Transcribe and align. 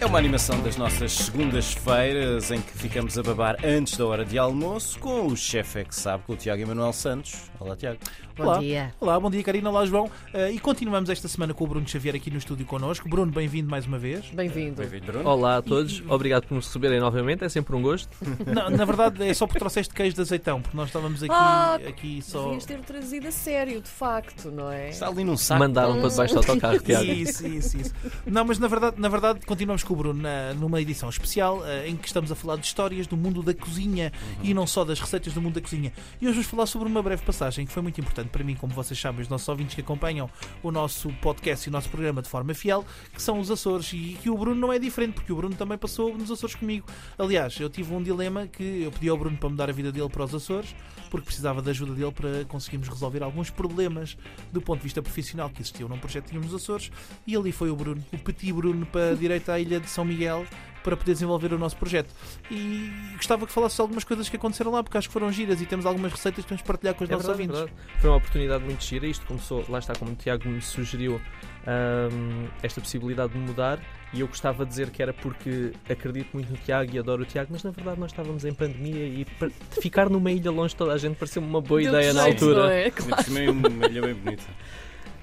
É 0.00 0.06
uma 0.06 0.18
animação 0.18 0.58
das 0.62 0.78
nossas 0.78 1.12
segundas-feiras 1.12 2.50
em 2.50 2.58
que 2.60 2.72
ficamos 2.72 3.18
a 3.18 3.22
babar 3.22 3.56
antes 3.62 3.98
da 3.98 4.06
hora 4.06 4.24
de 4.24 4.38
almoço 4.38 4.98
com 4.98 5.26
o 5.26 5.36
chefe 5.36 5.80
é 5.80 5.84
que 5.84 5.94
sabe, 5.94 6.24
com 6.26 6.32
o 6.32 6.36
Tiago 6.36 6.62
Emanuel 6.62 6.92
Santos. 6.94 7.50
Olá, 7.58 7.76
Tiago. 7.76 7.98
Bom 8.34 8.44
Olá. 8.44 8.58
dia. 8.58 8.94
Olá, 8.98 9.20
bom 9.20 9.30
dia 9.30 9.42
Karina, 9.42 9.68
olá 9.68 9.84
João. 9.84 10.10
Eh, 10.32 10.52
e 10.52 10.58
continuamos 10.58 11.10
esta 11.10 11.28
semana 11.28 11.52
com 11.52 11.62
o 11.64 11.66
Bruno 11.66 11.86
Xavier 11.86 12.14
aqui 12.14 12.30
no 12.30 12.38
estúdio 12.38 12.64
connosco. 12.64 13.06
Bruno, 13.06 13.30
bem-vindo 13.30 13.68
mais 13.68 13.84
uma 13.86 13.98
vez. 13.98 14.24
Bem-vindo. 14.32 14.76
Bem-vindo, 14.80 15.04
Bruno. 15.04 15.28
Olá 15.28 15.58
a 15.58 15.62
todos, 15.62 16.02
obrigado 16.08 16.46
por 16.46 16.54
nos 16.54 16.66
receberem 16.68 16.98
novamente, 17.00 17.44
é 17.44 17.48
sempre 17.50 17.76
um 17.76 17.82
gosto. 17.82 18.08
Na, 18.46 18.70
na 18.70 18.84
verdade, 18.86 19.22
é 19.22 19.34
só 19.34 19.46
porque 19.46 19.58
trouxeste 19.58 19.92
queijo 19.92 20.14
de 20.14 20.22
azeitão, 20.22 20.62
porque 20.62 20.74
nós 20.74 20.86
estávamos 20.88 21.22
aqui, 21.22 21.34
Ah, 21.34 21.78
aqui 21.86 22.22
só. 22.22 22.44
Devias 22.44 22.64
ter 22.64 22.78
trazido 22.78 23.28
a 23.28 23.32
sério, 23.32 23.82
de 23.82 23.90
facto, 23.90 24.50
não 24.50 24.72
é? 24.72 24.88
Está 24.88 25.08
ali 25.08 25.22
num 25.22 25.36
saco. 25.36 25.58
Mandaram 25.60 26.00
para 26.00 26.08
debaixo 26.08 26.32
do 26.34 26.38
autocarro, 26.38 26.80
Tiago. 26.80 27.04
Isso, 27.04 27.46
isso, 27.46 27.76
isso. 27.76 27.94
Não, 28.24 28.42
mas 28.46 28.58
na 28.58 28.68
verdade, 28.68 28.98
na 28.98 29.08
verdade 29.10 29.40
continuamos 29.44 29.84
com 29.84 29.89
o 29.92 29.96
Bruno 29.96 30.22
na- 30.22 30.54
numa 30.54 30.80
edição 30.80 31.08
especial 31.08 31.64
eh, 31.66 31.88
em 31.88 31.96
que 31.96 32.06
estamos 32.06 32.30
a 32.32 32.34
falar 32.34 32.56
de 32.56 32.66
histórias 32.66 33.06
do 33.06 33.16
mundo 33.16 33.42
da 33.42 33.52
cozinha 33.54 34.12
e 34.42 34.52
não 34.54 34.66
só 34.66 34.84
das 34.84 35.00
receitas 35.00 35.32
do 35.32 35.40
mundo 35.40 35.54
da 35.54 35.60
cozinha. 35.60 35.92
E 36.20 36.26
hoje 36.26 36.34
vamos 36.36 36.46
falar 36.46 36.66
sobre 36.66 36.88
uma 36.88 37.02
breve 37.02 37.22
passagem 37.22 37.66
que 37.66 37.72
foi 37.72 37.82
muito 37.82 38.00
importante 38.00 38.28
para 38.28 38.42
mim, 38.44 38.54
como 38.54 38.72
vocês 38.72 38.98
sabem, 39.00 39.20
os 39.22 39.28
nossos 39.28 39.48
ouvintes 39.48 39.74
que 39.74 39.80
acompanham 39.80 40.28
o 40.62 40.70
nosso 40.70 41.08
podcast 41.20 41.66
e 41.66 41.70
o 41.70 41.72
nosso 41.72 41.88
programa 41.88 42.22
de 42.22 42.28
forma 42.28 42.54
fiel, 42.54 42.84
que 43.12 43.22
são 43.22 43.38
os 43.40 43.50
Açores. 43.50 43.92
E 43.92 44.16
que 44.22 44.30
o 44.30 44.36
Bruno 44.38 44.60
não 44.60 44.72
é 44.72 44.78
diferente, 44.78 45.14
porque 45.14 45.32
o 45.32 45.36
Bruno 45.36 45.54
também 45.56 45.76
passou 45.76 46.16
nos 46.16 46.30
Açores 46.30 46.54
comigo. 46.54 46.86
Aliás, 47.18 47.58
eu 47.58 47.68
tive 47.68 47.92
um 47.94 48.02
dilema 48.02 48.46
que 48.46 48.82
eu 48.82 48.92
pedi 48.92 49.08
ao 49.08 49.16
Bruno 49.18 49.36
para 49.36 49.48
mudar 49.48 49.68
a 49.68 49.72
vida 49.72 49.90
dele 49.90 50.08
para 50.08 50.24
os 50.24 50.34
Açores, 50.34 50.74
porque 51.10 51.26
precisava 51.26 51.60
da 51.60 51.70
ajuda 51.72 51.92
dele 51.94 52.12
para 52.12 52.44
conseguirmos 52.46 52.88
resolver 52.88 53.22
alguns 53.22 53.50
problemas 53.50 54.16
do 54.52 54.60
ponto 54.60 54.78
de 54.78 54.84
vista 54.84 55.02
profissional 55.02 55.50
que 55.50 55.60
existiam 55.60 55.88
num 55.88 55.98
projeto 55.98 56.24
que 56.24 56.30
tínhamos 56.30 56.52
nos 56.52 56.62
Açores. 56.62 56.90
E 57.26 57.34
ali 57.36 57.50
foi 57.50 57.70
o 57.70 57.74
Bruno, 57.76 58.02
o 58.12 58.18
petit 58.18 58.52
Bruno, 58.52 58.86
para 58.86 59.10
a 59.10 59.14
direita 59.14 59.54
à 59.54 59.58
ilha 59.60 59.79
de 59.80 59.88
São 59.90 60.04
Miguel 60.04 60.44
para 60.82 60.96
poder 60.96 61.12
desenvolver 61.12 61.52
o 61.52 61.58
nosso 61.58 61.76
projeto. 61.76 62.08
E 62.50 62.90
gostava 63.16 63.46
que 63.46 63.52
falasse 63.52 63.78
algumas 63.82 64.02
coisas 64.02 64.30
que 64.30 64.36
aconteceram 64.36 64.70
lá, 64.70 64.82
porque 64.82 64.96
acho 64.96 65.08
que 65.08 65.12
foram 65.12 65.30
giras 65.30 65.60
e 65.60 65.66
temos 65.66 65.84
algumas 65.84 66.10
receitas 66.10 66.42
que 66.42 66.48
temos 66.48 66.62
de 66.62 66.66
partilhar 66.66 66.94
com 66.94 67.04
os 67.04 67.10
É 67.10 67.12
nossos 67.12 67.26
verdade, 67.26 67.48
é 67.50 67.52
ouvintes. 67.52 67.74
verdade. 67.76 68.00
Foi 68.00 68.10
uma 68.10 68.16
oportunidade 68.16 68.64
muito 68.64 68.82
gira. 68.82 69.06
Isto 69.06 69.26
começou, 69.26 69.62
lá 69.68 69.78
está, 69.78 69.94
como 69.94 70.12
o 70.12 70.14
Tiago 70.14 70.48
me 70.48 70.62
sugeriu, 70.62 71.20
ahm, 71.66 72.46
esta 72.62 72.80
possibilidade 72.80 73.32
de 73.32 73.38
mudar. 73.38 73.78
E 74.12 74.20
eu 74.20 74.26
gostava 74.26 74.64
de 74.64 74.70
dizer 74.70 74.90
que 74.90 75.02
era 75.02 75.12
porque 75.12 75.72
acredito 75.88 76.30
muito 76.32 76.50
no 76.50 76.56
Tiago 76.56 76.90
e 76.94 76.98
adoro 76.98 77.22
o 77.22 77.26
Tiago, 77.26 77.50
mas 77.52 77.62
na 77.62 77.70
verdade 77.70 78.00
nós 78.00 78.10
estávamos 78.10 78.44
em 78.46 78.52
pandemia 78.54 79.06
e 79.06 79.26
ficar 79.80 80.08
numa 80.10 80.32
ilha 80.32 80.50
longe 80.50 80.70
de 80.70 80.76
toda 80.76 80.92
a 80.94 80.98
gente 80.98 81.14
pareceu-me 81.16 81.46
uma 81.46 81.60
boa 81.60 81.80
Deu 81.80 81.90
ideia 81.90 82.12
na 82.14 82.24
altura. 82.24 82.62
não 82.64 82.70
é? 82.70 82.90
Por 82.90 83.22
cima 83.22 83.38
é 83.40 83.50
uma 83.50 83.86
ilha 83.86 84.02
bem 84.02 84.14
bonita. 84.14 84.44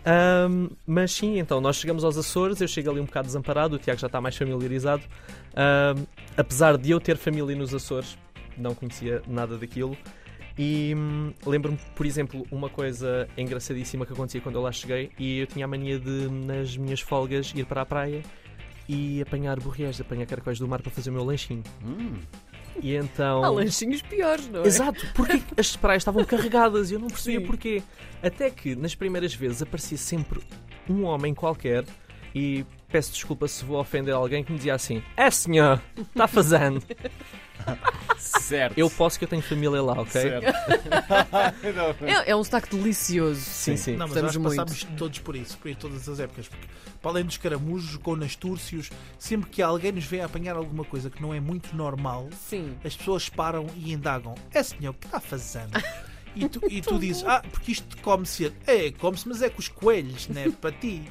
Ahm, 0.07 0.69
mas 0.85 1.11
sim, 1.11 1.37
então 1.37 1.59
nós 1.59 1.75
chegamos 1.75 2.05
aos 2.05 2.17
Açores, 2.17 2.61
eu 2.61 2.67
chego 2.67 2.89
ali 2.89 3.01
um 3.01 3.05
bocado 3.05 3.25
desamparado, 3.25 3.75
o 3.75 3.79
Tiago 3.79 3.99
já 3.99 4.07
está 4.07 4.21
mais 4.21 4.37
familiarizado. 4.37 5.03
Ahm, 5.53 6.05
apesar 6.37 6.77
de 6.77 6.91
eu 6.91 6.99
ter 7.01 7.17
família 7.17 7.53
nos 7.57 7.75
Açores, 7.75 8.17
não 8.57 8.73
conhecia 8.73 9.21
nada 9.27 9.57
daquilo. 9.57 9.97
E 10.57 10.95
hum, 10.95 11.33
lembro-me, 11.45 11.77
por 11.93 12.05
exemplo, 12.05 12.47
uma 12.49 12.69
coisa 12.69 13.27
engraçadíssima 13.37 14.05
que 14.05 14.13
acontecia 14.13 14.39
quando 14.39 14.55
eu 14.55 14.61
lá 14.61 14.71
cheguei 14.71 15.11
e 15.19 15.39
eu 15.39 15.45
tinha 15.45 15.65
a 15.65 15.67
mania 15.67 15.99
de, 15.99 16.29
nas 16.29 16.77
minhas 16.77 17.01
folgas, 17.01 17.53
ir 17.53 17.65
para 17.65 17.81
a 17.81 17.85
praia 17.85 18.23
e 18.87 19.21
apanhar 19.21 19.59
borriés, 19.59 19.99
apanhar 19.99 20.25
caracóis 20.25 20.57
do 20.57 20.67
mar 20.67 20.81
para 20.81 20.91
fazer 20.91 21.09
o 21.09 21.13
meu 21.13 21.23
lanchinho. 21.23 21.63
Hum, 21.85 22.15
E 22.81 22.95
então. 22.95 23.43
Há 23.43 23.49
lanchinhos 23.49 24.01
piores, 24.01 24.47
não 24.49 24.63
é? 24.63 24.67
Exato, 24.67 25.05
porque 25.13 25.41
as 25.57 25.75
praias 25.75 26.01
estavam 26.01 26.23
carregadas 26.23 26.91
e 26.91 26.93
eu 26.93 26.99
não 26.99 27.07
percebia 27.07 27.39
Sim. 27.39 27.45
porquê. 27.45 27.83
Até 28.21 28.49
que 28.49 28.75
nas 28.75 28.95
primeiras 28.95 29.33
vezes 29.33 29.61
aparecia 29.61 29.97
sempre 29.97 30.41
um 30.89 31.03
homem 31.03 31.33
qualquer 31.33 31.85
e 32.33 32.65
peço 32.89 33.11
desculpa 33.11 33.47
se 33.47 33.63
vou 33.65 33.79
ofender 33.79 34.13
alguém 34.13 34.43
que 34.43 34.51
me 34.51 34.57
dizia 34.57 34.75
assim: 34.75 35.03
É 35.15 35.29
senhor, 35.29 35.81
está 35.97 36.27
fazendo. 36.27 36.81
certo. 38.17 38.77
Eu 38.77 38.89
posso 38.89 39.17
que 39.17 39.25
eu 39.25 39.29
tenho 39.29 39.41
família 39.41 39.81
lá, 39.81 39.93
ok? 39.93 40.21
É, 42.05 42.31
é 42.31 42.35
um 42.35 42.43
sotaque 42.43 42.75
delicioso. 42.75 43.39
Sim, 43.39 43.75
sim. 43.77 43.95
Não, 43.95 44.07
mas 44.07 44.21
nós 44.21 44.35
muito. 44.35 44.55
passámos 44.55 44.83
todos 44.97 45.19
por 45.19 45.35
isso, 45.35 45.57
por 45.57 45.73
todas 45.75 46.07
as 46.07 46.19
épocas. 46.19 46.47
Porque, 46.47 46.67
para 47.01 47.11
além 47.11 47.25
dos 47.25 47.37
caramujos, 47.37 47.97
com 47.97 48.15
nastúrcios, 48.15 48.89
sempre 49.19 49.49
que 49.49 49.61
alguém 49.61 49.91
nos 49.91 50.05
vê 50.05 50.21
a 50.21 50.25
apanhar 50.25 50.55
alguma 50.55 50.83
coisa 50.83 51.09
que 51.09 51.21
não 51.21 51.33
é 51.33 51.39
muito 51.39 51.75
normal, 51.75 52.29
Sim. 52.31 52.75
as 52.83 52.95
pessoas 52.95 53.29
param 53.29 53.67
e 53.75 53.93
indagam: 53.93 54.35
É 54.51 54.63
senhor, 54.63 54.91
o 54.91 54.93
que 54.93 55.05
está 55.05 55.19
fazendo? 55.19 55.71
E 56.39 56.49
tu, 56.49 56.61
e 56.69 56.81
tu 56.81 56.99
dizes: 56.99 57.23
Ah, 57.25 57.43
porque 57.51 57.71
isto 57.71 57.97
come-se. 58.01 58.51
É, 58.65 58.91
come-se, 58.91 59.27
mas 59.27 59.41
é 59.41 59.49
com 59.49 59.59
os 59.59 59.67
coelhos, 59.67 60.27
né? 60.27 60.51
Para 60.61 60.71
ti. 60.71 61.01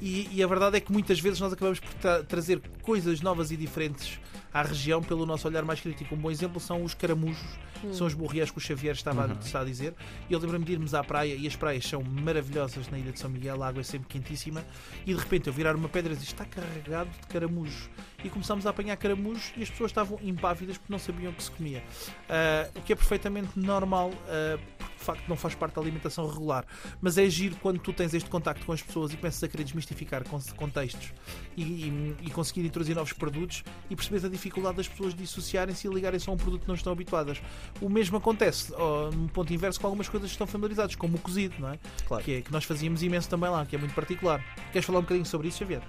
E, 0.00 0.28
e 0.32 0.42
a 0.42 0.46
verdade 0.46 0.76
é 0.76 0.80
que 0.80 0.92
muitas 0.92 1.18
vezes 1.18 1.40
nós 1.40 1.52
acabamos 1.52 1.80
por 1.80 1.94
tra- 1.94 2.22
trazer 2.24 2.60
coisas 2.82 3.20
novas 3.20 3.50
e 3.50 3.56
diferentes 3.56 4.18
à 4.56 4.62
região 4.62 5.02
pelo 5.02 5.26
nosso 5.26 5.46
olhar 5.46 5.62
mais 5.64 5.80
crítico. 5.80 6.14
Um 6.14 6.18
bom 6.18 6.30
exemplo 6.30 6.58
são 6.58 6.82
os 6.82 6.94
caramujos, 6.94 7.46
são 7.92 8.06
os 8.06 8.14
borriés 8.14 8.50
que 8.50 8.56
o 8.56 8.60
Xavier 8.60 8.94
estava 8.94 9.26
a, 9.26 9.32
está 9.34 9.60
a 9.60 9.64
dizer. 9.64 9.94
E 10.30 10.32
eu 10.32 10.38
lembro-me 10.38 10.64
de 10.64 10.72
irmos 10.72 10.94
à 10.94 11.04
praia 11.04 11.34
e 11.34 11.46
as 11.46 11.54
praias 11.54 11.86
são 11.86 12.02
maravilhosas 12.02 12.88
na 12.88 12.98
ilha 12.98 13.12
de 13.12 13.18
São 13.18 13.28
Miguel, 13.28 13.62
a 13.62 13.68
água 13.68 13.80
é 13.80 13.84
sempre 13.84 14.08
quentíssima. 14.08 14.64
E 15.04 15.12
de 15.12 15.20
repente 15.20 15.48
eu 15.48 15.52
virar 15.52 15.76
uma 15.76 15.90
pedra 15.90 16.14
e 16.14 16.16
dizer: 16.16 16.28
Está 16.28 16.46
carregado 16.46 17.10
de 17.10 17.26
caramujos. 17.26 17.90
E 18.24 18.30
começámos 18.30 18.66
a 18.66 18.70
apanhar 18.70 18.96
caramujos 18.96 19.52
e 19.58 19.62
as 19.62 19.68
pessoas 19.68 19.90
estavam 19.90 20.18
impávidas 20.22 20.78
porque 20.78 20.90
não 20.90 20.98
sabiam 20.98 21.32
o 21.32 21.34
que 21.34 21.42
se 21.42 21.50
comia. 21.50 21.84
Ah, 22.26 22.66
o 22.74 22.80
que 22.80 22.94
é 22.94 22.96
perfeitamente 22.96 23.50
normal, 23.58 24.10
porque 24.10 24.75
de 24.98 25.04
facto 25.04 25.28
não 25.28 25.36
faz 25.36 25.54
parte 25.54 25.74
da 25.74 25.80
alimentação 25.82 26.26
regular. 26.28 26.64
Mas 27.00 27.18
é 27.18 27.28
giro 27.28 27.56
quando 27.56 27.78
tu 27.78 27.92
tens 27.92 28.14
este 28.14 28.28
contacto 28.30 28.64
com 28.64 28.72
as 28.72 28.82
pessoas 28.82 29.12
e 29.12 29.16
começas 29.16 29.42
a 29.42 29.48
querer 29.48 29.64
desmistificar 29.64 30.24
con- 30.28 30.40
contextos 30.56 31.12
e, 31.56 31.62
e, 31.62 32.16
e 32.22 32.30
conseguir 32.30 32.64
introduzir 32.66 32.94
novos 32.94 33.12
produtos 33.12 33.62
e 33.90 33.96
percebes 33.96 34.24
a 34.24 34.28
dificuldade 34.28 34.76
das 34.76 34.88
pessoas 34.88 35.14
dissociarem-se 35.14 35.86
e 35.86 35.90
ligarem-se 35.90 36.28
a 36.28 36.32
um 36.32 36.36
produto 36.36 36.62
que 36.62 36.68
não 36.68 36.74
estão 36.74 36.92
habituadas. 36.92 37.40
O 37.80 37.88
mesmo 37.88 38.16
acontece, 38.16 38.72
ó, 38.76 39.10
no 39.10 39.28
ponto 39.28 39.52
inverso, 39.52 39.80
com 39.80 39.86
algumas 39.86 40.08
coisas 40.08 40.30
que 40.30 40.34
estão 40.34 40.46
familiarizadas, 40.46 40.96
como 40.96 41.16
o 41.16 41.20
cozido, 41.20 41.54
não 41.58 41.70
é? 41.70 41.78
Claro. 42.06 42.24
Que, 42.24 42.32
é 42.32 42.40
que 42.42 42.52
nós 42.52 42.64
fazíamos 42.64 43.02
imenso 43.02 43.28
também 43.28 43.50
lá, 43.50 43.64
que 43.66 43.76
é 43.76 43.78
muito 43.78 43.94
particular. 43.94 44.42
Queres 44.72 44.84
falar 44.86 44.98
um 45.00 45.02
bocadinho 45.02 45.26
sobre 45.26 45.48
isso, 45.48 45.58
Xavier? 45.58 45.82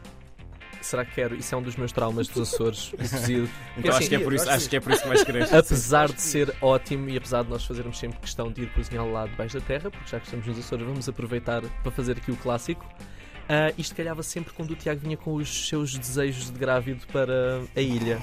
Será 0.88 1.04
que 1.04 1.16
quero? 1.16 1.36
Isso 1.36 1.54
é 1.54 1.58
um 1.58 1.62
dos 1.62 1.76
meus 1.76 1.92
traumas 1.92 2.30
dos 2.30 2.54
Açores, 2.54 2.94
o 2.94 2.98
cozido. 2.98 3.50
Então 3.78 3.92
acho, 3.92 4.00
assim, 4.00 4.08
que 4.08 4.16
é 4.16 4.20
por 4.20 4.34
isso, 4.34 4.50
acho 4.50 4.70
que 4.70 4.76
é 4.78 4.80
por 4.80 4.94
isso 4.94 5.02
que 5.02 5.08
vais 5.10 5.22
querer. 5.22 5.44
Apesar 5.54 6.08
de 6.08 6.22
ser 6.22 6.56
ótimo 6.62 7.10
e 7.10 7.18
apesar 7.18 7.44
de 7.44 7.50
nós 7.50 7.66
fazermos 7.66 8.00
sempre 8.00 8.18
questão 8.20 8.50
de 8.50 8.62
ir 8.62 8.70
cozinhar 8.72 9.06
lá 9.06 9.28
debaixo 9.28 9.60
da 9.60 9.66
terra, 9.66 9.92
porque 9.92 10.10
já 10.10 10.18
que 10.18 10.28
estamos 10.28 10.48
nos 10.48 10.58
Açores, 10.58 10.86
vamos 10.86 11.10
aproveitar 11.10 11.62
para 11.62 11.92
fazer 11.92 12.14
aqui 12.14 12.32
o 12.32 12.38
clássico. 12.38 12.86
Ah, 13.50 13.74
isto 13.78 13.94
calhava 13.96 14.24
sempre 14.24 14.54
quando 14.54 14.72
o 14.72 14.76
Tiago 14.78 15.02
vinha 15.02 15.18
com 15.18 15.34
os 15.36 15.68
seus 15.68 15.98
desejos 15.98 16.50
de 16.50 16.58
grávido 16.58 17.06
para 17.08 17.62
a 17.76 17.82
ilha. 17.82 18.22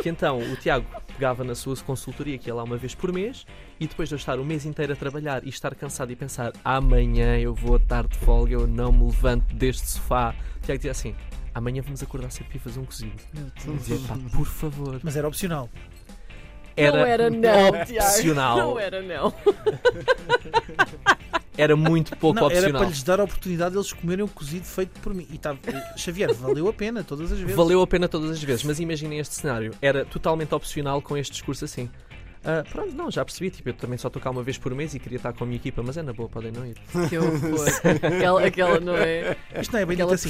Que 0.00 0.08
então 0.08 0.38
o 0.38 0.54
Tiago 0.54 0.86
pegava 1.14 1.42
na 1.42 1.56
sua 1.56 1.76
consultoria, 1.78 2.38
que 2.38 2.48
ia 2.48 2.54
lá 2.54 2.62
uma 2.62 2.76
vez 2.76 2.94
por 2.94 3.12
mês, 3.12 3.44
e 3.80 3.88
depois 3.88 4.08
de 4.08 4.14
eu 4.14 4.18
estar 4.18 4.38
o 4.38 4.44
mês 4.44 4.64
inteiro 4.64 4.92
a 4.92 4.96
trabalhar 4.96 5.44
e 5.44 5.48
estar 5.48 5.74
cansado 5.74 6.12
e 6.12 6.16
pensar 6.16 6.52
amanhã 6.64 7.36
eu 7.38 7.54
vou 7.54 7.76
estar 7.76 8.06
de 8.06 8.16
folga, 8.18 8.54
eu 8.54 8.68
não 8.68 8.92
me 8.92 9.04
levanto 9.04 9.52
deste 9.52 9.88
sofá, 9.90 10.32
o 10.56 10.60
Tiago 10.60 10.78
dizia 10.78 10.92
assim: 10.92 11.14
amanhã 11.54 11.82
vamos 11.82 12.02
acordar 12.02 12.28
para 12.28 12.56
ir 12.56 12.58
fazer 12.58 12.80
um 12.80 12.84
cozido. 12.84 13.22
Eu 13.66 13.76
dizia, 13.76 13.98
pá, 14.08 14.18
por 14.34 14.46
favor. 14.46 15.00
Mas 15.02 15.16
era 15.16 15.28
opcional. 15.28 15.70
não 16.76 16.98
era 16.98 17.30
não, 17.30 17.68
opcional. 17.68 18.56
Não 18.56 18.78
era 18.78 19.02
não. 19.02 19.32
Era 21.56 21.76
muito 21.76 22.16
pouco 22.16 22.40
não, 22.40 22.50
era 22.50 22.58
opcional. 22.58 22.80
para 22.80 22.90
lhes 22.90 23.02
dar 23.04 23.20
a 23.20 23.24
oportunidade 23.24 23.70
de 23.72 23.76
eles 23.78 23.92
comerem 23.92 24.24
o 24.24 24.28
cozido 24.28 24.66
feito 24.66 24.98
por 25.00 25.14
mim. 25.14 25.26
E 25.30 25.38
tá, 25.38 25.56
Xavier, 25.96 26.34
valeu 26.34 26.66
a 26.66 26.72
pena 26.72 27.04
todas 27.04 27.30
as 27.30 27.38
vezes. 27.38 27.54
Valeu 27.54 27.80
a 27.80 27.86
pena 27.86 28.08
todas 28.08 28.30
as 28.32 28.42
vezes, 28.42 28.64
mas 28.64 28.80
imaginem 28.80 29.20
este 29.20 29.36
cenário. 29.36 29.72
Era 29.80 30.04
totalmente 30.04 30.52
opcional 30.52 31.00
com 31.00 31.16
este 31.16 31.30
discurso 31.30 31.64
assim. 31.64 31.88
Ah, 32.44 32.62
pronto, 32.70 32.94
não, 32.94 33.10
já 33.10 33.24
percebi. 33.24 33.50
Tipo, 33.50 33.70
eu 33.70 33.74
também 33.74 33.96
só 33.96 34.10
tocar 34.10 34.30
uma 34.30 34.42
vez 34.42 34.58
por 34.58 34.74
mês 34.74 34.94
e 34.94 34.98
queria 34.98 35.16
estar 35.16 35.32
com 35.32 35.44
a 35.44 35.46
minha 35.46 35.56
equipa, 35.56 35.82
mas 35.82 35.96
é 35.96 36.02
na 36.02 36.12
boa, 36.12 36.28
podem 36.28 36.52
não 36.52 36.66
ir. 36.66 36.76
Que 37.08 37.18
horror. 37.18 37.68
Aquela, 38.02 38.46
aquela 38.46 38.80
não 38.80 38.96
é? 38.96 39.36
Isto 39.60 39.72
não 39.72 39.80
é 39.80 39.86
bem 39.86 39.94
Aquela 39.94 40.14
assim. 40.14 40.28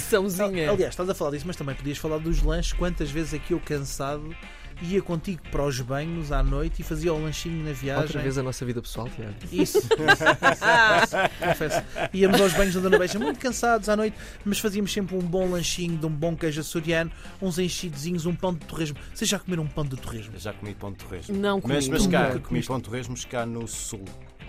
Aliás, 0.69 0.93
estás 0.93 1.09
a 1.09 1.15
falar 1.15 1.33
disso, 1.33 1.45
mas 1.47 1.57
também 1.57 1.75
podias 1.75 1.99
falar 1.99 2.19
dos 2.19 2.43
lanches. 2.43 2.73
Quantas 2.73 3.11
vezes 3.11 3.35
aqui 3.35 3.53
eu 3.53 3.61
cansado 3.61 4.35
ia 4.83 5.01
contigo 5.03 5.43
para 5.51 5.65
os 5.65 5.81
banhos 5.81 6.33
à 6.33 6.43
noite 6.43 6.81
e 6.81 6.83
fazia 6.83 7.13
o 7.13 7.23
lanchinho 7.23 7.65
na 7.65 7.73
viagem. 7.73 8.03
Outra 8.03 8.23
vez 8.23 8.39
a 8.39 8.43
nossa 8.43 8.65
vida 8.65 8.81
pessoal, 8.83 9.09
Tiago. 9.09 9.35
Isso. 9.53 9.81
Confesso. 11.41 11.83
Íamos 12.13 12.41
aos 12.41 12.53
banhos 12.53 12.75
da 12.75 12.81
Dona 12.81 12.99
Beija 12.99 13.19
muito 13.19 13.39
cansados 13.39 13.89
à 13.89 13.97
noite, 13.97 14.17
mas 14.45 14.59
fazíamos 14.59 14.93
sempre 14.93 15.17
um 15.17 15.21
bom 15.21 15.51
lanchinho 15.51 15.97
de 15.97 16.07
um 16.07 16.11
bom 16.11 16.37
queijo 16.37 16.61
açoriano, 16.61 17.11
uns 17.41 17.59
enchidozinhos, 17.59 18.27
um 18.27 18.35
pão 18.35 18.53
de 18.53 18.65
torresmo. 18.67 18.97
Vocês 19.13 19.29
já 19.29 19.39
comeram 19.39 19.65
um 19.65 19.69
pão 19.69 19.85
de 19.85 19.97
torresmo? 19.97 20.39
Já 20.39 20.53
comi 20.53 20.75
pão 20.75 20.93
de 20.93 20.99
torresmo. 20.99 21.37
Não 21.37 21.61
comi. 21.61 21.75
Mas, 21.75 21.89
mas 21.89 22.07
cá, 22.07 22.39
comi 22.39 22.63
pão 22.63 22.79
de 22.79 22.85
torresmo 22.85 23.15
cá 23.29 23.47
no 23.47 23.67
sul. 23.67 24.05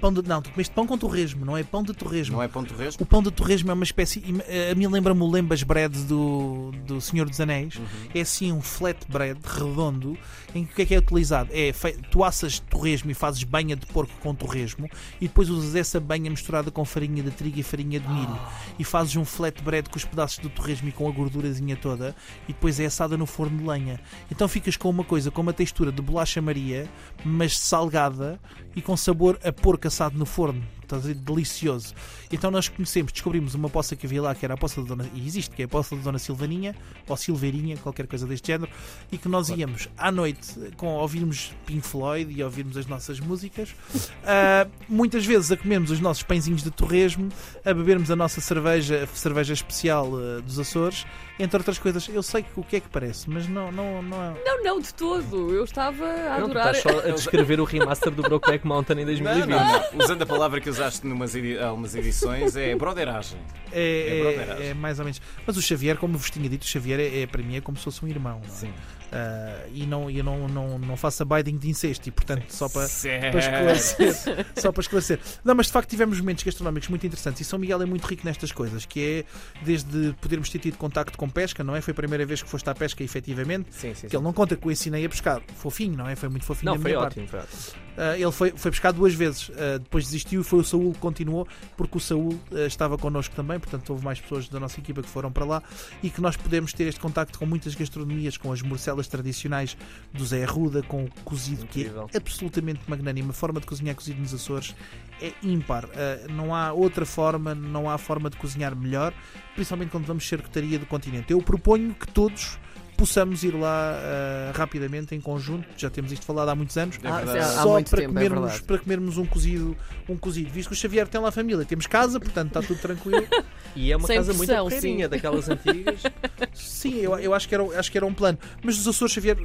Pão 0.06 0.14
de. 0.14 0.28
Não, 0.28 0.42
tu 0.42 0.52
comeste 0.52 0.74
pão 0.74 0.86
com 0.86 0.98
torresmo, 0.98 1.46
não 1.46 1.58
é 1.58 1.64
pão 1.64 1.84
de 1.84 1.94
torresmo. 1.94 2.36
Não 2.36 2.44
é 2.44 2.48
ponto 2.48 2.74
resmo? 2.76 3.04
O 3.04 3.06
pão 3.06 3.24
de 3.24 3.32
torresmo 3.32 3.72
é 3.72 3.74
uma 3.74 3.84
espécie. 3.84 4.24
eh, 4.48 4.72
A 4.72 4.76
mim 4.76 4.88
lembra-me 4.88 5.22
o 5.22 5.30
Lembas 5.30 5.64
Bread 5.64 5.98
do, 6.04 6.72
do 6.86 7.02
Senhor 7.02 7.28
dos 7.28 7.40
Anéis. 7.40 7.76
Uhum. 7.76 7.86
É 8.14 8.22
assim 8.22 8.52
um 8.52 8.62
flatbread 8.62 9.40
redondo 9.44 10.18
em 10.54 10.66
que 10.66 10.72
o 10.72 10.76
que 10.76 10.82
é 10.82 10.86
que 10.86 10.96
é 10.96 10.98
utilizado? 11.00 11.50
É 11.52 11.72
tu 12.12 12.24
assas 12.24 12.60
torresmo 12.60 13.12
e 13.12 13.14
fazes 13.14 13.44
banha 13.44 13.76
de 13.76 13.86
porco 13.88 14.14
com 14.22 14.34
torresmo 14.34 14.90
e 15.20 15.28
depois 15.28 15.50
usas 15.50 15.76
essa 15.76 16.00
banha 16.00 16.30
misturada 16.30 16.72
com 16.72 16.86
farinha 16.86 17.24
de 17.24 17.32
trigo 17.32 17.60
e 17.60 17.64
farinha 17.64 18.00
de 18.00 18.08
milho 18.08 18.40
e 18.78 18.84
fazes 18.84 19.16
um 19.16 19.26
flatbread 19.26 19.90
com 19.90 19.98
os 19.98 20.06
pedaços 20.06 20.40
do 20.40 20.50
torresmo 20.50 20.90
e 20.90 20.92
com 20.92 21.08
a 21.08 21.12
gordurazinha 21.12 21.76
toda 21.76 22.16
e 22.48 22.54
depois 22.54 22.80
é 22.80 22.86
assada 22.86 23.18
no 23.18 23.26
forno 23.26 23.58
de 23.58 23.64
lenha. 23.66 24.00
Então 24.32 24.48
ficas 24.48 24.78
com 24.78 24.90
uma 24.90 25.04
coisa 25.04 25.32
com 25.32 25.42
uma 25.42 25.54
textura 25.54 25.92
de 25.92 26.02
bolacha 26.02 26.42
Maria, 26.42 26.88
mas 27.24 27.58
salgada 27.58 28.40
e 28.76 28.82
com 28.82 28.96
sabor 28.96 29.40
a 29.44 29.52
porco 29.52 29.88
assado 29.96 30.18
no 30.18 30.26
forno. 30.26 30.62
Estás 30.86 31.04
a 31.04 31.08
ver? 31.08 31.16
Delicioso. 31.16 31.94
Então 32.32 32.50
nós 32.50 32.68
conhecemos, 32.70 33.12
descobrimos 33.12 33.54
uma 33.56 33.70
poça 33.70 33.96
que 33.96 34.06
havia 34.06 34.22
lá, 34.22 34.34
que 34.36 34.46
era 34.46 34.54
a 34.54 34.58
poça 34.58 34.82
da 34.82 34.88
Dona. 34.88 35.10
E 35.14 35.26
existe, 35.28 35.56
que 35.56 35.62
é 35.62 35.66
a 35.66 35.68
poça 35.68 35.96
da 35.96 36.02
Dona 36.02 36.20
Silvaninha, 36.20 36.76
ou 37.08 37.18
Silveirinha, 37.18 37.78
qualquer 37.78 38.08
coisa 38.08 38.26
deste 38.26 38.48
género, 38.48 38.72
e 39.12 39.18
que 39.18 39.28
nós 39.28 39.50
íamos 39.50 39.90
à 39.98 40.12
noite 40.12 40.54
com 40.78 40.88
ouvirmos 40.96 41.54
Pink 41.66 41.82
Floyd 41.86 42.32
e 42.32 42.44
ouvirmos 42.44 42.78
as 42.78 42.86
nossas 42.88 43.20
músicas, 43.20 43.76
ah, 44.24 44.68
muitas 44.88 45.26
vezes 45.26 45.52
a 45.52 45.58
comermos 45.58 45.92
os 45.92 46.00
nossos 46.00 46.24
pãezinhos 46.24 46.64
de 46.64 46.72
torresmo, 46.72 47.30
a 47.64 47.74
bebermos 47.74 48.10
a 48.12 48.16
nossa 48.16 48.40
cerveja, 48.42 49.04
a 49.04 49.08
cerveja 49.16 49.54
especial 49.54 50.10
ah, 50.16 50.42
dos 50.42 50.60
Açores, 50.60 51.06
entre 51.40 51.58
outras 51.58 51.78
coisas. 51.78 52.08
Eu 52.08 52.24
sei 52.24 52.44
que 52.44 52.60
o 52.60 52.64
que 52.64 52.78
é 52.78 52.80
que 52.80 52.90
parece, 52.90 53.30
mas 53.30 53.48
não, 53.48 53.72
não, 53.72 54.02
não 54.02 54.22
é. 54.24 54.34
Não, 54.46 54.64
não, 54.64 54.80
de 54.80 54.94
todo. 54.94 55.54
Eu 55.54 55.64
estava 55.64 56.06
a 56.06 56.38
Não, 56.40 56.46
adorar. 56.46 56.74
estás 56.76 56.84
só 56.96 57.08
a 57.10 57.12
descrever 57.12 57.60
o 57.60 57.64
remaster 57.64 58.12
do 58.12 58.22
Brokeback 58.24 58.66
Mountain 58.66 58.96
em 59.00 59.06
Não, 59.06 59.06
2020. 59.06 59.48
não, 59.50 59.60
não. 59.94 60.04
Usando 60.06 60.22
a 60.22 60.26
palavra 60.26 60.62
que 60.62 60.70
usaste 60.76 61.08
numas 61.08 61.36
edi 61.36 61.58
algumas 61.58 61.96
edições, 61.96 62.56
é 62.56 62.76
broderagem. 62.76 63.38
É 63.72 64.18
É, 64.18 64.22
broderagem. 64.22 64.66
é, 64.68 64.70
é 64.70 64.74
mais 64.74 65.00
ou 65.00 65.06
menos. 65.06 65.22
Mas 65.46 65.58
o 65.58 65.62
Xavier, 65.62 65.98
como 65.98 66.18
vos 66.18 66.30
tinha 66.30 66.50
dito, 66.50 66.64
o 66.64 66.68
Xavier 66.68 67.00
é, 67.00 67.22
é, 67.22 67.28
para 67.28 67.42
mim 67.42 67.56
é 67.58 67.62
como 67.62 67.78
se 67.78 67.84
fosse 67.84 68.04
um 68.04 68.08
irmão. 68.08 68.40
não 68.40 68.54
é? 68.54 68.58
Sim. 68.58 68.74
Ah, 69.12 69.66
e 69.74 69.86
não, 69.86 70.10
eu 70.10 70.24
não, 70.24 70.48
não, 70.48 70.80
não 70.80 70.98
faço 70.98 71.22
abiding 71.24 71.58
de 71.58 71.70
incesto 71.70 72.10
e 72.10 72.12
portanto 72.12 72.50
só 72.50 72.68
para, 72.68 72.88
para 73.32 73.40
esclarecer. 73.40 74.46
só 74.58 74.72
para 74.72 74.82
esclarecer. 74.82 75.20
Não, 75.44 75.56
mas 75.56 75.68
de 75.68 75.72
facto 75.72 75.90
tivemos 75.90 76.20
momentos 76.20 76.44
gastronómicos 76.44 76.90
muito 76.90 77.06
interessantes 77.06 77.40
e 77.42 77.44
São 77.46 77.58
Miguel 77.60 77.82
é 77.82 77.86
muito 77.86 78.06
rico 78.06 78.26
nestas 78.26 78.52
coisas, 78.52 78.86
que 78.86 79.00
é 79.00 79.64
desde 79.64 80.14
podermos 80.20 80.50
ter 80.50 80.60
tido 80.60 80.76
contacto 80.78 81.18
com 81.18 81.30
pesca, 81.30 81.64
não 81.64 81.76
é? 81.76 81.82
Foi 81.82 81.92
a 81.92 81.96
primeira 81.96 82.26
vez 82.26 82.42
que 82.42 82.50
foste 82.50 82.70
à 82.70 82.74
pesca 82.76 83.04
efetivamente. 83.04 83.68
Sim, 83.72 83.94
sim, 83.94 84.02
Que 84.08 84.10
sim. 84.10 84.18
ele 84.18 84.24
não 84.24 84.34
conta 84.34 84.56
que 84.56 84.68
o 84.68 84.72
ensinei 84.72 85.06
a 85.06 85.10
pescar. 85.10 85.42
Fofinho, 85.56 85.96
não 85.96 86.10
é? 86.10 86.16
Foi 86.16 86.28
muito 86.28 86.44
fofinho 86.46 86.72
Não, 86.72 86.78
da 86.78 86.82
foi 86.82 86.92
minha 86.92 87.04
ótimo, 87.06 87.28
foi 87.28 87.40
ótimo. 87.40 87.56
parte. 87.62 87.86
Ah, 87.98 88.18
ele 88.18 88.32
foi, 88.32 88.52
foi 88.58 88.72
pescar 88.72 88.92
duas 88.92 89.14
vezes, 89.14 89.50
Ah, 89.58 89.78
depois 89.78 90.04
desistiu 90.06 90.42
e 90.42 90.44
foi 90.44 90.60
o 90.60 90.64
Saúl 90.66 90.94
continuou, 91.00 91.48
porque 91.78 91.98
o 91.98 92.00
Saúl 92.00 92.40
ah, 92.52 92.66
estava 92.66 92.98
connosco 92.98 93.36
também, 93.36 93.60
portanto 93.60 93.90
houve 93.90 94.04
mais 94.04 94.20
pessoas 94.20 94.50
da 94.50 94.60
nossa 94.60 94.80
equipa 94.80 95.02
que 95.02 95.10
foram 95.10 95.32
para 95.32 95.46
lá 95.46 95.64
e 96.02 96.10
que 96.10 96.22
nós 96.22 96.36
podemos 96.36 96.74
ter 96.74 96.86
este 96.86 97.00
contacto 97.00 97.38
com 97.40 97.46
muitas 97.46 97.76
gastronomias, 97.76 98.38
com 98.38 98.52
as 98.52 98.62
morcelas 98.62 99.08
tradicionais 99.08 99.78
do 100.14 100.26
Zé 100.26 100.44
Arruda, 100.44 100.82
com 100.84 101.06
o 101.06 101.10
cozido 101.24 101.64
Incrível. 101.64 102.08
que 102.08 102.18
é 102.18 102.20
absolutamente 102.20 102.82
magnânimo. 102.88 103.32
A 103.32 103.34
forma 103.34 103.60
de 103.60 103.66
cozinhar 103.66 103.96
cozido 103.96 104.20
nos 104.20 104.34
Açores 104.34 104.76
é 105.22 105.32
ímpar. 105.44 105.88
Ah, 105.94 106.28
não 106.32 106.54
há 106.54 106.74
outra 106.74 107.06
forma, 107.06 107.56
não 107.56 107.90
há 107.90 107.98
forma 107.98 108.30
de 108.30 108.38
cozinhar 108.38 108.76
melhor, 108.76 109.14
principalmente 109.54 109.92
quando 109.92 110.06
vamos 110.06 110.24
charcutaria 110.24 110.80
do 110.80 110.86
continente. 110.86 111.32
Eu 111.32 111.42
proponho 111.42 111.94
que 111.94 112.08
todos 112.08 112.58
possamos 112.96 113.44
ir 113.44 113.54
lá 113.56 113.94
ah, 113.96 114.52
rapidamente 114.56 115.14
em 115.16 115.22
conjunto, 115.22 115.68
já 115.78 115.90
temos 115.90 116.12
isto 116.12 116.26
falado 116.26 116.50
há 116.50 116.56
muitos 116.56 116.78
anos, 116.78 116.98
É 117.04 117.08
Ah, 117.08 117.44
só 117.64 117.74
muito 117.74 117.90
para, 117.90 118.00
tempo, 118.02 118.12
é 118.12 118.14
comermos, 118.24 118.42
verdade. 118.52 118.64
para 118.64 118.78
comermos 118.80 119.18
um 119.18 119.26
cozido, 119.26 119.78
um 120.10 120.18
cozido. 120.18 120.50
Visto 120.52 120.70
que 120.70 120.74
o 120.74 120.78
Xavier 120.78 121.08
tem 121.08 121.20
lá 121.22 121.32
família, 121.32 121.66
temos 121.66 121.88
casa, 121.88 122.20
portanto 122.20 122.48
está 122.48 122.62
tudo 122.62 122.80
tranquilo. 122.80 123.26
E 123.78 123.92
é 123.92 123.98
uma 123.98 124.08
Sem 124.08 124.16
casa 124.16 124.34
muito 124.34 124.48
pressão, 124.48 124.70
sim. 124.70 125.06
daquelas 125.06 125.50
antigas. 125.50 126.00
Sim, 126.56 126.96
eu, 126.96 127.20
eu 127.20 127.34
acho, 127.34 127.46
que 127.50 127.54
era, 127.56 127.62
acho 127.78 127.92
que 127.92 127.98
era 127.98 128.06
um 128.06 128.14
plano. 128.14 128.38
Mas 128.64 128.78
dos 128.78 128.88
Açores, 128.88 129.14
Xavier, 129.14 129.38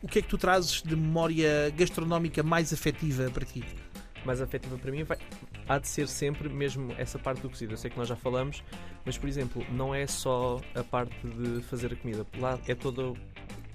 o 0.00 0.06
que 0.06 0.20
é 0.20 0.22
que 0.22 0.28
tu 0.28 0.38
trazes 0.38 0.82
de 0.82 0.94
memória 0.94 1.68
gastronómica 1.76 2.44
mais 2.44 2.72
afetiva 2.72 3.28
para 3.34 3.44
ti? 3.44 3.64
Mais 4.26 4.40
afetiva 4.40 4.76
para 4.78 4.90
mim 4.90 5.02
vai, 5.02 5.18
há 5.68 5.78
de 5.78 5.88
ser 5.88 6.08
sempre 6.08 6.48
mesmo 6.48 6.94
essa 6.98 7.18
parte 7.18 7.40
do 7.42 7.50
cozido. 7.50 7.72
Eu 7.72 7.76
sei 7.76 7.90
que 7.90 7.98
nós 7.98 8.08
já 8.08 8.16
falamos, 8.16 8.62
mas 9.04 9.18
por 9.18 9.28
exemplo, 9.28 9.64
não 9.70 9.94
é 9.94 10.06
só 10.06 10.60
a 10.74 10.82
parte 10.82 11.14
de 11.26 11.62
fazer 11.62 11.92
a 11.92 11.96
comida. 11.96 12.26
Lá 12.38 12.58
é 12.66 12.74
todo, 12.74 13.16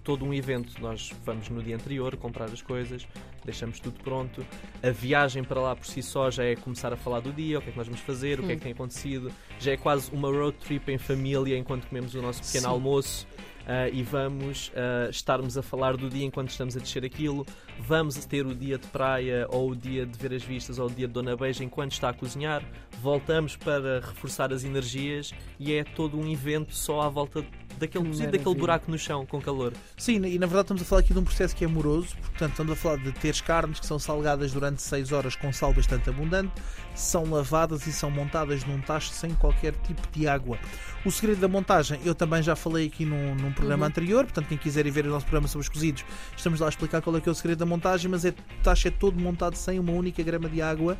todo 0.03 0.25
um 0.25 0.33
evento. 0.33 0.81
Nós 0.81 1.11
vamos 1.25 1.49
no 1.49 1.61
dia 1.61 1.75
anterior 1.75 2.15
comprar 2.17 2.45
as 2.45 2.61
coisas, 2.61 3.07
deixamos 3.43 3.79
tudo 3.79 4.01
pronto. 4.01 4.45
A 4.81 4.89
viagem 4.89 5.43
para 5.43 5.59
lá 5.59 5.75
por 5.75 5.85
si 5.85 6.01
só 6.01 6.31
já 6.31 6.43
é 6.43 6.55
começar 6.55 6.93
a 6.93 6.97
falar 6.97 7.19
do 7.19 7.31
dia, 7.31 7.59
o 7.59 7.61
que 7.61 7.69
é 7.69 7.71
que 7.71 7.77
nós 7.77 7.87
vamos 7.87 8.01
fazer, 8.01 8.39
o 8.39 8.43
que 8.43 8.53
é 8.53 8.55
que 8.55 8.61
tem 8.61 8.71
acontecido. 8.71 9.31
Já 9.59 9.71
é 9.73 9.77
quase 9.77 10.11
uma 10.11 10.29
road 10.29 10.57
trip 10.57 10.91
em 10.91 10.97
família 10.97 11.57
enquanto 11.57 11.87
comemos 11.87 12.15
o 12.15 12.21
nosso 12.21 12.43
pequeno 12.43 12.65
Sim. 12.65 12.71
almoço. 12.71 13.27
Ah, 13.67 13.89
e 13.89 14.01
vamos 14.01 14.71
ah, 14.73 15.09
estarmos 15.09 15.57
a 15.57 15.61
falar 15.61 15.97
do 15.97 16.09
dia 16.09 16.25
enquanto 16.25 16.49
estamos 16.49 16.77
a 16.77 16.79
descer 16.79 17.03
aquilo. 17.03 17.45
Vamos 17.79 18.15
ter 18.25 18.45
o 18.45 18.55
dia 18.55 18.77
de 18.77 18.87
praia, 18.87 19.45
ou 19.49 19.71
o 19.71 19.75
dia 19.75 20.05
de 20.05 20.17
ver 20.17 20.33
as 20.33 20.43
vistas, 20.43 20.79
ou 20.79 20.87
o 20.87 20.89
dia 20.89 21.07
de 21.07 21.13
Dona 21.13 21.35
Beija 21.35 21.63
enquanto 21.63 21.91
está 21.91 22.09
a 22.09 22.13
cozinhar. 22.13 22.63
Voltamos 23.01 23.57
para 23.57 23.99
reforçar 23.99 24.53
as 24.53 24.63
energias 24.63 25.33
e 25.59 25.73
é 25.73 25.83
todo 25.83 26.17
um 26.17 26.31
evento 26.31 26.73
só 26.73 27.01
à 27.01 27.09
volta 27.09 27.45
daquele 27.77 28.03
Que 28.05 28.09
cozido, 28.11 28.31
daquele 28.31 28.55
buraco 28.55 28.89
no 28.91 28.97
chão 28.97 29.25
com 29.25 29.39
calor. 29.41 29.73
Sim, 29.97 30.15
e 30.25 30.37
na 30.39 30.45
verdade 30.47 30.63
estamos 30.65 30.81
a 30.81 30.85
falar 30.85 31.01
aqui 31.01 31.13
de 31.13 31.19
um 31.19 31.23
processo 31.23 31.55
que 31.55 31.63
é 31.63 31.67
amoroso, 31.67 32.15
portanto 32.17 32.51
estamos 32.51 32.73
a 32.73 32.75
falar 32.75 32.97
de 32.97 33.11
teres 33.13 33.41
carnes 33.41 33.79
que 33.79 33.85
são 33.85 33.97
salgadas 33.99 34.51
durante 34.51 34.81
6 34.81 35.11
horas 35.11 35.35
com 35.35 35.51
sal 35.53 35.73
bastante 35.73 36.09
abundante, 36.09 36.51
são 36.95 37.23
lavadas 37.29 37.85
e 37.87 37.93
são 37.93 38.09
montadas 38.09 38.63
num 38.65 38.79
tacho 38.81 39.09
sem 39.11 39.29
qualquer 39.35 39.73
tipo 39.85 40.01
de 40.11 40.27
água. 40.27 40.57
O 41.05 41.11
segredo 41.11 41.39
da 41.39 41.47
montagem, 41.47 41.99
eu 42.03 42.13
também 42.15 42.41
já 42.41 42.55
falei 42.55 42.87
aqui 42.87 43.05
num, 43.05 43.35
num 43.35 43.53
programa 43.53 43.83
Uhum. 43.85 43.89
anterior, 43.89 44.23
portanto 44.25 44.47
quem 44.47 44.57
quiser 44.57 44.85
ir 44.85 44.91
ver 44.91 45.05
o 45.05 45.09
nosso 45.09 45.25
programa 45.25 45.47
sobre 45.47 45.63
os 45.63 45.69
cozidos, 45.69 46.03
estamos 46.35 46.59
lá 46.59 46.65
a 46.67 46.69
explicar 46.69 47.01
qual 47.01 47.15
é 47.15 47.21
que 47.21 47.29
é 47.29 47.31
o 47.31 47.35
segredo 47.35 47.59
da 47.59 47.65
montagem, 47.65 48.09
mas 48.09 48.25
é, 48.25 48.29
o 48.29 48.63
tacho 48.63 48.87
é 48.87 48.91
todo 48.91 49.19
montado 49.19 49.55
sem 49.55 49.79
uma 49.79 49.91
única 49.91 50.21
grama 50.23 50.49
de 50.49 50.61
água 50.61 50.97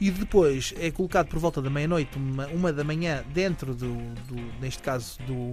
e 0.00 0.10
depois 0.10 0.74
é 0.78 0.90
colocado 0.90 1.28
por 1.28 1.38
volta 1.38 1.60
da 1.62 1.70
meia-noite, 1.70 2.16
uma, 2.18 2.46
uma 2.48 2.72
da 2.72 2.84
manhã, 2.84 3.24
dentro 3.32 3.74
do, 3.74 3.94
do- 4.28 4.60
neste 4.60 4.82
caso, 4.82 5.18
do, 5.26 5.50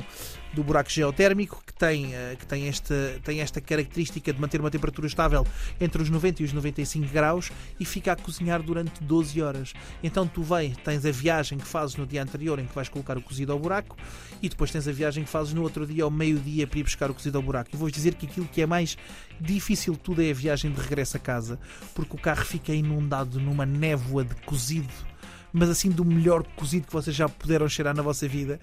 do 0.55 0.63
buraco 0.63 0.89
geotérmico, 0.89 1.61
que 1.65 1.73
tem, 1.73 2.15
eh, 2.15 2.35
que 2.39 2.45
tem, 2.45 2.67
esta, 2.67 3.19
tem 3.23 3.41
esta 3.41 3.59
característica 3.59 4.33
de 4.33 4.39
manter 4.39 4.59
uma 4.59 4.71
temperatura 4.71 5.05
estável 5.05 5.45
entre 5.79 6.01
os 6.01 6.09
90 6.09 6.41
e 6.41 6.45
os 6.45 6.53
95 6.53 7.11
graus 7.11 7.51
e 7.79 7.85
fica 7.85 8.13
a 8.13 8.15
cozinhar 8.15 8.63
durante 8.63 9.03
12 9.03 9.41
horas. 9.41 9.73
Então 10.01 10.25
tu 10.25 10.41
vais, 10.41 10.75
tens 10.77 11.05
a 11.05 11.11
viagem 11.11 11.57
que 11.57 11.67
fazes 11.67 11.95
no 11.97 12.07
dia 12.07 12.23
anterior 12.23 12.57
em 12.57 12.65
que 12.65 12.73
vais 12.73 12.89
colocar 12.89 13.17
o 13.17 13.21
cozido 13.21 13.51
ao 13.51 13.59
buraco 13.59 13.97
e 14.41 14.49
depois 14.49 14.71
tens 14.71 14.87
a 14.87 14.91
viagem 14.91 15.23
que 15.23 15.29
fazes 15.29 15.53
no 15.53 15.61
outro 15.61 15.85
dia 15.85 16.03
ao 16.03 16.11
meio-dia 16.11 16.65
para 16.65 16.79
ir 16.79 16.83
buscar 16.83 17.11
o 17.11 17.13
cozido 17.13 17.37
ao 17.37 17.43
buraco. 17.43 17.69
E 17.73 17.77
vou 17.77 17.91
dizer 17.91 18.15
que 18.15 18.25
aquilo 18.25 18.47
que 18.47 18.61
é 18.61 18.65
mais 18.65 18.97
difícil 19.39 19.93
de 19.93 19.99
tudo 19.99 20.21
é 20.21 20.31
a 20.31 20.33
viagem 20.33 20.71
de 20.71 20.79
regresso 20.79 21.17
a 21.17 21.19
casa, 21.19 21.59
porque 21.93 22.15
o 22.15 22.19
carro 22.19 22.45
fica 22.45 22.73
inundado 22.73 23.39
numa 23.39 23.65
névoa 23.65 24.23
de 24.23 24.35
cozido 24.43 24.93
mas 25.55 25.69
assim 25.69 25.89
do 25.89 26.03
melhor 26.03 26.43
cozido 26.55 26.85
que 26.85 26.93
vocês 26.93 27.15
já 27.15 27.29
puderam 27.29 27.67
cheirar 27.69 27.95
na 27.95 28.03
vossa 28.03 28.27
vida 28.27 28.59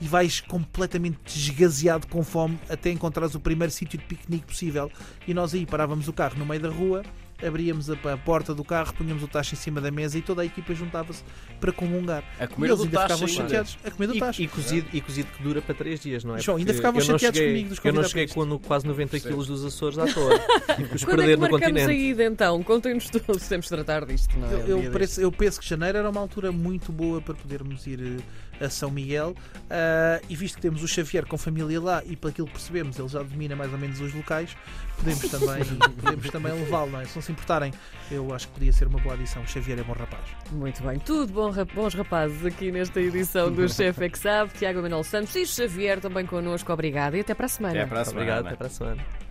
e 0.00 0.06
vais 0.06 0.40
completamente 0.40 1.18
desgaseado 1.26 2.06
com 2.06 2.22
fome 2.22 2.58
até 2.68 2.90
encontrares 2.90 3.34
o 3.34 3.40
primeiro 3.40 3.72
sítio 3.72 3.98
de 3.98 4.04
piquenique 4.04 4.46
possível. 4.46 4.90
E 5.26 5.34
nós 5.34 5.52
aí 5.52 5.66
parávamos 5.66 6.06
o 6.06 6.12
carro 6.12 6.38
no 6.38 6.46
meio 6.46 6.60
da 6.60 6.68
rua 6.68 7.02
abríamos 7.44 7.90
a, 7.90 7.94
a 8.12 8.16
porta 8.16 8.54
do 8.54 8.64
carro, 8.64 8.92
punhamos 8.94 9.22
o 9.22 9.28
tacho 9.28 9.54
em 9.54 9.58
cima 9.58 9.80
da 9.80 9.90
mesa 9.90 10.16
e 10.18 10.22
toda 10.22 10.42
a 10.42 10.44
equipa 10.44 10.74
juntava-se 10.74 11.22
para 11.60 11.72
comungar. 11.72 12.22
A 12.38 12.44
E 12.44 12.48
comer 12.48 12.68
eles 12.68 12.78
do 12.78 12.84
ainda 12.84 12.96
tacho 13.00 13.14
ficavam 13.14 13.26
ainda. 13.28 13.42
chateados 13.42 13.78
a 13.84 13.90
comer 13.90 14.06
do 14.06 14.18
tacho. 14.18 14.42
e 14.42 14.48
cozido, 14.48 14.88
e 14.92 15.00
cozido 15.00 15.28
que 15.36 15.42
dura 15.42 15.60
para 15.62 15.74
3 15.74 16.00
dias, 16.00 16.24
não 16.24 16.36
é? 16.36 16.40
João, 16.40 16.56
ainda 16.58 16.72
ficavam 16.74 17.00
eu 17.00 17.06
não 17.06 17.14
chateados 17.18 17.38
cheguei- 17.38 17.52
comigo 17.54 17.68
dos 17.74 17.84
Eu 17.84 17.92
não 17.92 18.04
cheguei 18.04 18.26
com 18.28 18.58
quase 18.58 18.86
90 18.86 19.10
Percebo. 19.10 19.32
quilos 19.34 19.46
dos 19.46 19.64
Açores 19.64 19.98
à 19.98 20.06
toa. 20.06 20.38
Tive 20.76 20.88
que 20.98 21.04
é 21.04 21.06
perder 21.06 21.36
que 21.38 21.42
no 21.42 21.48
continente. 21.50 21.90
a 21.90 21.94
ida 21.94 22.24
então? 22.24 22.62
Contem-nos 22.62 23.08
todos, 23.10 23.46
temos 23.48 23.66
de 23.66 23.70
tratar 23.70 24.04
disto, 24.06 24.38
não 24.38 24.48
é? 24.48 24.54
Eu, 24.54 24.82
eu, 24.82 24.92
eu 25.18 25.32
penso 25.32 25.60
que 25.60 25.68
janeiro 25.68 25.98
era 25.98 26.08
uma 26.10 26.20
altura 26.20 26.50
muito 26.52 26.90
boa 26.92 27.20
para 27.20 27.34
podermos 27.34 27.86
ir 27.86 28.00
eh, 28.18 28.22
a 28.60 28.68
São 28.70 28.90
Miguel 28.90 29.34
ah, 29.70 30.20
e 30.28 30.36
visto 30.36 30.56
que 30.56 30.62
temos 30.62 30.82
o 30.82 30.88
Xavier 30.88 31.26
com 31.26 31.36
família 31.36 31.80
lá 31.80 32.02
e 32.04 32.16
pelo 32.16 32.32
que 32.32 32.42
percebemos 32.44 32.98
ele 32.98 33.08
já 33.08 33.22
domina 33.22 33.54
mais 33.56 33.72
ou 33.72 33.78
menos 33.78 34.00
os 34.00 34.12
locais 34.14 34.56
podemos 34.96 35.20
também, 35.30 35.64
podemos 36.02 36.30
também 36.30 36.52
levá-lo, 36.52 36.90
não 36.92 37.00
é? 37.00 37.04
Se 37.04 37.16
não 37.16 37.22
se 37.22 37.32
importarem, 37.32 37.72
eu 38.10 38.34
acho 38.34 38.48
que 38.48 38.54
podia 38.54 38.72
ser 38.72 38.86
uma 38.88 38.98
boa 38.98 39.14
adição. 39.14 39.42
O 39.42 39.46
Xavier 39.46 39.78
é 39.78 39.82
bom 39.82 39.92
rapaz. 39.92 40.22
Muito 40.50 40.82
bem, 40.82 40.98
tudo 40.98 41.32
bom, 41.32 41.50
rap- 41.50 41.70
bons 41.74 41.92
rapazes 41.94 42.44
aqui 42.46 42.72
nesta 42.72 42.98
edição 43.00 43.52
do 43.52 43.68
Chefe 43.68 44.04
é 44.04 44.08
que 44.08 44.18
Sabe, 44.18 44.52
Tiago 44.54 44.80
Manuel 44.80 45.04
Santos 45.04 45.34
e 45.36 45.44
Xavier 45.44 46.00
também 46.00 46.24
connosco, 46.24 46.72
obrigado 46.72 47.14
e 47.16 47.20
até 47.20 47.34
para 47.34 47.44
a 47.46 47.48
semana. 47.48 47.80
Até 47.80 47.86
para 47.86 48.00
a 48.00 48.04
semana. 48.04 48.20
Obrigado, 48.22 48.46
até 48.46 48.56
para 48.56 48.66
a 48.66 48.70
semana. 48.70 49.25